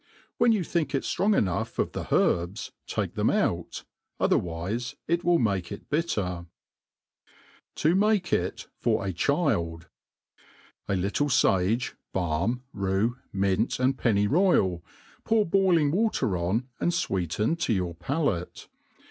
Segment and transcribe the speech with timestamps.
[0.39, 3.83] When you think it ftrqng enough of the herbs, take them out,
[4.19, 6.47] otherwife it will mak^ it bitter.
[7.75, 9.85] T§ make it fir a Cifld.
[10.89, 14.83] A little fage, balm, rue, mint* and pcnny royal,
[15.23, 18.67] pour boiling water on, and fweeten to your palate.